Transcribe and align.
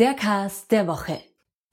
Der 0.00 0.14
Cast 0.14 0.72
der 0.72 0.86
Woche. 0.86 1.20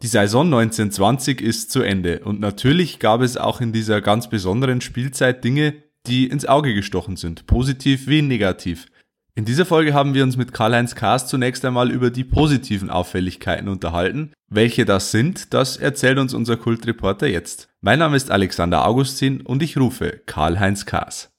Die 0.02 0.08
Saison 0.08 0.48
1920 0.48 1.40
ist 1.40 1.72
zu 1.72 1.82
Ende 1.82 2.20
und 2.26 2.42
natürlich 2.42 3.00
gab 3.00 3.22
es 3.22 3.38
auch 3.38 3.62
in 3.62 3.72
dieser 3.72 4.02
ganz 4.02 4.30
besonderen 4.30 4.82
Spielzeit 4.82 5.46
Dinge, 5.46 5.76
die 6.08 6.28
ins 6.28 6.46
Auge 6.46 6.74
gestochen 6.74 7.16
sind, 7.16 7.48
positiv 7.48 8.08
wie 8.08 8.22
negativ. 8.22 8.88
In 9.36 9.46
dieser 9.46 9.66
Folge 9.66 9.94
haben 9.94 10.14
wir 10.14 10.24
uns 10.24 10.36
mit 10.36 10.52
Karl-Heinz 10.52 10.94
Kaas 10.94 11.30
zunächst 11.30 11.64
einmal 11.64 11.90
über 11.90 12.10
die 12.12 12.26
positiven 12.26 12.90
Auffälligkeiten 12.90 13.70
unterhalten. 13.70 14.34
Welche 14.50 14.84
das 14.84 15.12
sind, 15.12 15.54
das 15.54 15.78
erzählt 15.78 16.20
uns 16.20 16.34
unser 16.34 16.58
Kultreporter 16.58 17.28
jetzt. 17.28 17.70
Mein 17.80 18.00
Name 18.00 18.18
ist 18.18 18.30
Alexander 18.30 18.86
Augustin 18.86 19.40
und 19.40 19.64
ich 19.64 19.78
rufe 19.78 20.22
Karl-Heinz 20.26 20.86
Kaas. 20.86 21.30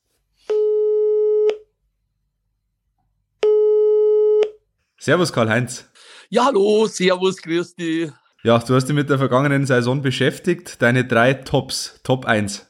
Servus 4.97 5.35
Karl-Heinz. 5.35 5.91
Ja, 6.31 6.45
hallo, 6.45 6.87
servus, 6.87 7.41
dich. 7.75 8.13
Ja, 8.43 8.59
du 8.59 8.75
hast 8.75 8.85
dich 8.85 8.95
mit 8.95 9.09
der 9.09 9.17
vergangenen 9.17 9.65
Saison 9.65 10.03
beschäftigt. 10.03 10.83
Deine 10.83 11.07
drei 11.07 11.33
Tops, 11.33 12.01
Top 12.05 12.27
1. 12.27 12.68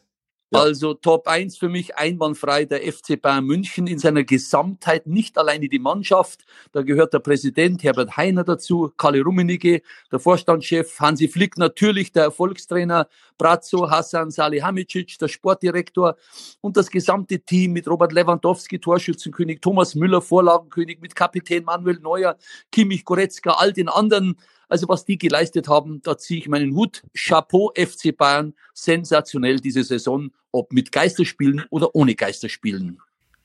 Also 0.51 0.95
Top 0.95 1.29
1 1.29 1.59
für 1.59 1.69
mich 1.69 1.97
einwandfrei 1.97 2.65
der 2.65 2.81
FC 2.81 3.21
Bayern 3.21 3.45
München 3.45 3.87
in 3.87 3.99
seiner 3.99 4.25
Gesamtheit, 4.25 5.07
nicht 5.07 5.37
alleine 5.37 5.69
die 5.69 5.79
Mannschaft. 5.79 6.47
Da 6.73 6.81
gehört 6.81 7.13
der 7.13 7.19
Präsident 7.19 7.83
Herbert 7.83 8.17
Heiner 8.17 8.45
dazu, 8.45 8.91
Kalle 8.97 9.23
Rummenigge, 9.23 9.83
der 10.11 10.19
Vorstandschef 10.19 11.01
Hansi 11.01 11.29
Flick, 11.29 11.59
natürlich 11.59 12.13
der 12.13 12.25
Erfolgstrainer 12.25 13.09
Brazzo 13.37 13.91
Hassan 13.91 14.31
Salihamidzic, 14.31 15.19
der 15.19 15.29
Sportdirektor 15.29 16.17
und 16.63 16.79
das 16.79 16.91
gesamte 16.91 17.41
Team 17.41 17.73
mit 17.73 17.87
Robert 17.87 18.13
Lewandowski, 18.13 18.79
Torschützenkönig, 18.79 19.61
Thomas 19.61 19.95
Müller, 19.95 20.23
Vorlagenkönig, 20.23 21.01
mit 21.01 21.15
Kapitän 21.15 21.65
Manuel 21.65 21.99
Neuer, 22.01 22.39
Kimmich 22.73 23.05
Goretzka, 23.05 23.51
all 23.51 23.75
den 23.75 23.89
anderen 23.91 24.37
also 24.69 24.89
was 24.89 25.05
die 25.05 25.19
geleistet 25.19 25.69
haben, 25.69 26.01
da 26.03 26.17
ziehe 26.19 26.41
ich 26.41 26.49
meinen 26.49 26.75
Hut. 26.75 27.03
Chapeau 27.15 27.73
FC 27.75 28.17
Bayern, 28.17 28.55
sensationell 28.75 29.61
diese 29.61 29.83
Saison, 29.83 30.31
ob 30.53 30.73
mit 30.73 30.93
Geisterspielen 30.93 31.65
oder 31.71 31.95
ohne 31.95 32.15
Geisterspielen. 32.15 33.01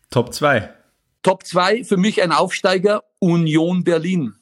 Top 0.09 0.33
2. 0.33 0.73
Top 1.23 1.45
2 1.45 1.83
für 1.85 1.97
mich 1.97 2.21
ein 2.21 2.31
Aufsteiger, 2.31 3.03
Union 3.19 3.83
Berlin. 3.83 4.35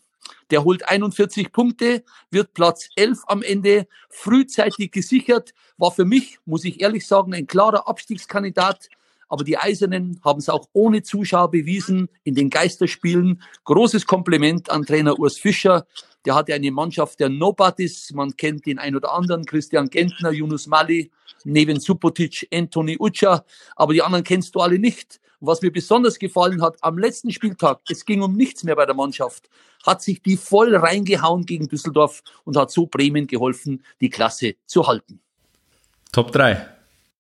Der 0.49 0.65
holt 0.65 0.87
41 0.87 1.52
Punkte, 1.52 2.03
wird 2.29 2.53
Platz 2.53 2.89
11 2.95 3.19
am 3.27 3.41
Ende, 3.41 3.87
frühzeitig 4.09 4.91
gesichert, 4.91 5.53
war 5.77 5.91
für 5.91 6.03
mich, 6.05 6.39
muss 6.45 6.65
ich 6.65 6.81
ehrlich 6.81 7.07
sagen, 7.07 7.33
ein 7.33 7.47
klarer 7.47 7.87
Abstiegskandidat. 7.87 8.89
Aber 9.31 9.45
die 9.45 9.57
Eisernen 9.57 10.19
haben 10.25 10.39
es 10.39 10.49
auch 10.49 10.67
ohne 10.73 11.03
Zuschauer 11.03 11.51
bewiesen 11.51 12.09
in 12.25 12.35
den 12.35 12.49
Geisterspielen. 12.49 13.41
Großes 13.63 14.05
Kompliment 14.05 14.69
an 14.69 14.85
Trainer 14.85 15.17
Urs 15.17 15.37
Fischer. 15.37 15.87
Der 16.25 16.35
hatte 16.35 16.53
eine 16.53 16.69
Mannschaft 16.69 17.17
der 17.21 17.29
Nobodies. 17.29 18.11
Man 18.11 18.35
kennt 18.35 18.65
den 18.65 18.77
ein 18.77 18.93
oder 18.93 19.13
anderen. 19.13 19.45
Christian 19.45 19.89
Gentner, 19.89 20.31
Yunus 20.31 20.67
Mali, 20.67 21.11
Neven 21.45 21.79
Supotic, 21.79 22.45
Anthony 22.53 22.97
Ucha. 22.99 23.45
Aber 23.77 23.93
die 23.93 24.02
anderen 24.02 24.25
kennst 24.25 24.53
du 24.53 24.59
alle 24.59 24.77
nicht. 24.77 25.21
Und 25.39 25.47
was 25.47 25.61
mir 25.61 25.71
besonders 25.71 26.19
gefallen 26.19 26.61
hat, 26.61 26.75
am 26.81 26.97
letzten 26.97 27.31
Spieltag, 27.31 27.79
es 27.89 28.03
ging 28.03 28.23
um 28.23 28.35
nichts 28.35 28.65
mehr 28.65 28.75
bei 28.75 28.85
der 28.85 28.95
Mannschaft, 28.95 29.49
hat 29.85 30.02
sich 30.02 30.21
die 30.21 30.35
voll 30.35 30.75
reingehauen 30.75 31.45
gegen 31.45 31.69
Düsseldorf 31.69 32.21
und 32.43 32.57
hat 32.57 32.69
so 32.69 32.85
Bremen 32.85 33.27
geholfen, 33.27 33.81
die 34.02 34.09
Klasse 34.09 34.55
zu 34.65 34.87
halten. 34.87 35.21
Top 36.11 36.33
3. 36.33 36.67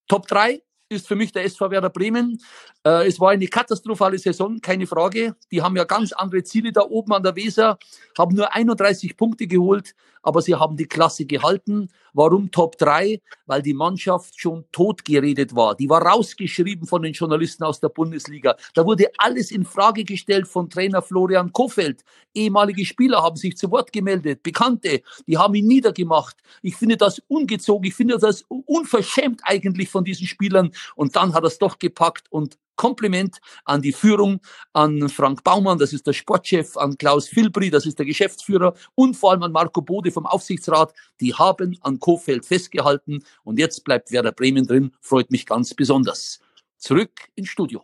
Top 0.09 0.27
3 0.27 0.61
ist 0.91 1.07
für 1.07 1.15
mich 1.15 1.31
der 1.31 1.45
SV 1.45 1.71
Werder 1.71 1.89
Bremen. 1.89 2.39
Äh, 2.85 3.07
es 3.07 3.19
war 3.19 3.31
eine 3.31 3.47
katastrophale 3.47 4.19
Saison, 4.19 4.59
keine 4.59 4.85
Frage. 4.85 5.35
Die 5.49 5.61
haben 5.61 5.75
ja 5.77 5.85
ganz 5.85 6.11
andere 6.11 6.43
Ziele 6.43 6.71
da 6.71 6.81
oben 6.81 7.13
an 7.13 7.23
der 7.23 7.35
Weser, 7.35 7.79
haben 8.17 8.35
nur 8.35 8.53
31 8.53 9.15
Punkte 9.15 9.47
geholt, 9.47 9.95
aber 10.21 10.41
sie 10.41 10.55
haben 10.55 10.77
die 10.77 10.85
Klasse 10.85 11.25
gehalten. 11.25 11.89
Warum 12.13 12.51
Top 12.51 12.77
3? 12.77 13.21
Weil 13.45 13.61
die 13.61 13.73
Mannschaft 13.73 14.39
schon 14.39 14.65
totgeredet 14.71 15.55
war. 15.55 15.75
Die 15.75 15.89
war 15.89 16.01
rausgeschrieben 16.01 16.87
von 16.87 17.01
den 17.01 17.13
Journalisten 17.13 17.63
aus 17.63 17.79
der 17.79 17.89
Bundesliga. 17.89 18.55
Da 18.73 18.85
wurde 18.85 19.07
alles 19.17 19.51
in 19.51 19.65
Frage 19.65 20.03
gestellt 20.03 20.47
von 20.47 20.69
Trainer 20.69 21.01
Florian 21.01 21.51
Kofeld. 21.51 22.03
Ehemalige 22.33 22.85
Spieler 22.85 23.21
haben 23.21 23.35
sich 23.35 23.57
zu 23.57 23.71
Wort 23.71 23.91
gemeldet, 23.91 24.43
Bekannte, 24.43 25.01
die 25.27 25.37
haben 25.37 25.53
ihn 25.55 25.67
niedergemacht. 25.67 26.37
Ich 26.61 26.75
finde 26.75 26.97
das 26.97 27.21
ungezogen, 27.27 27.87
ich 27.87 27.95
finde 27.95 28.17
das 28.17 28.45
unverschämt 28.47 29.41
eigentlich 29.43 29.89
von 29.89 30.03
diesen 30.03 30.27
Spielern. 30.27 30.71
Und 30.95 31.15
dann 31.15 31.33
hat 31.33 31.43
er 31.43 31.47
es 31.47 31.57
doch 31.57 31.79
gepackt 31.79 32.31
und 32.31 32.57
Kompliment 32.75 33.39
an 33.65 33.81
die 33.81 33.91
Führung, 33.91 34.39
an 34.73 35.09
Frank 35.09 35.43
Baumann, 35.43 35.77
das 35.77 35.93
ist 35.93 36.07
der 36.07 36.13
Sportchef, 36.13 36.77
an 36.77 36.97
Klaus 36.97 37.27
Filbri, 37.27 37.69
das 37.69 37.85
ist 37.85 37.99
der 37.99 38.05
Geschäftsführer 38.05 38.73
und 38.95 39.15
vor 39.15 39.31
allem 39.31 39.43
an 39.43 39.51
Marco 39.51 39.81
Bode 39.81 40.11
vom 40.11 40.25
Aufsichtsrat. 40.25 40.93
Die 41.19 41.33
haben 41.33 41.77
an 41.81 41.99
Kofeld 41.99 42.45
festgehalten 42.45 43.23
und 43.43 43.59
jetzt 43.59 43.83
bleibt 43.83 44.11
Werder 44.11 44.31
Bremen 44.31 44.65
drin, 44.65 44.93
freut 45.01 45.31
mich 45.31 45.45
ganz 45.45 45.73
besonders. 45.73 46.39
Zurück 46.77 47.11
ins 47.35 47.49
Studio. 47.49 47.83